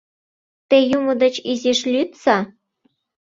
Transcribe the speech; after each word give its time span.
Те 0.69 0.77
юмо 0.97 1.13
деч 1.23 1.35
изиш 1.51 1.79
лӱдса! 1.91 2.37